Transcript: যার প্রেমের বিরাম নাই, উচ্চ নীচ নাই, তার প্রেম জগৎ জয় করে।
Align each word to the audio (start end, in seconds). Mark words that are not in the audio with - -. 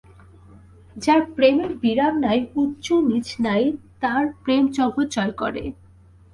যার 0.95 1.21
প্রেমের 1.35 1.71
বিরাম 1.75 2.15
নাই, 2.19 2.39
উচ্চ 2.55 2.85
নীচ 3.09 3.27
নাই, 3.39 3.63
তার 4.01 4.23
প্রেম 4.43 4.63
জগৎ 4.77 5.07
জয় 5.11 5.33
করে। 5.33 5.63